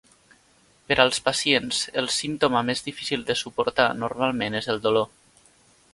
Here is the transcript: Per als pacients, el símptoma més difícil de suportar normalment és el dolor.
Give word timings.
Per 0.91 0.95
als 1.03 1.19
pacients, 1.27 1.83
el 2.03 2.09
símptoma 2.15 2.65
més 2.71 2.83
difícil 2.89 3.27
de 3.31 3.39
suportar 3.45 3.89
normalment 4.01 4.63
és 4.65 4.71
el 4.75 4.83
dolor. 4.87 5.13